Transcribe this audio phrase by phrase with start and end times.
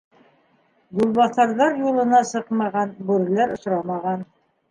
[1.01, 4.27] Юлбаҫарҙар юлына сыҡмаған, бүреләр осрамаған.